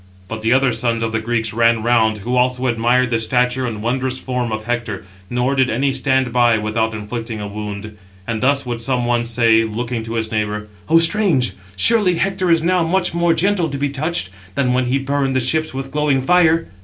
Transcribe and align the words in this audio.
But 0.27 0.41
the 0.41 0.51
other 0.51 0.71
sons 0.71 1.03
of 1.03 1.11
the 1.11 1.19
Greeks 1.19 1.53
ran 1.53 1.83
round, 1.83 2.17
who 2.25 2.35
also 2.35 2.65
admired 2.65 3.11
the 3.11 3.19
stature 3.19 3.67
and 3.67 3.83
wondrous 3.83 4.17
form, 4.17 4.51
of 4.51 4.63
Hector; 4.63 5.05
712 5.29 5.29
nor 5.37 5.53
did 5.55 5.69
any 5.69 5.91
stand 5.91 6.33
by 6.33 6.57
without 6.57 6.95
inflicting 6.95 7.39
a 7.39 7.47
wound. 7.47 7.95
And 8.25 8.41
thus 8.41 8.65
would 8.65 8.81
some 8.81 9.05
one 9.05 9.25
say, 9.25 9.63
looking 9.63 10.01
to 10.01 10.15
his 10.15 10.31
neighbour: 10.31 10.69
"Oh, 10.89 10.97
strange! 10.97 11.51
surely 11.75 12.15
Hector 12.15 12.49
is 12.49 12.63
now 12.63 12.81
much 12.83 13.13
more 13.13 13.35
gentle 13.35 13.69
to 13.69 13.77
be 13.77 13.89
touched, 13.89 14.31
than 14.55 14.73
when 14.73 14.87
he 14.87 14.97
burned 14.97 15.35
the 15.35 15.39
ships 15.39 15.71
with 15.71 15.91
glowing 15.91 16.19
fire." 16.23 16.67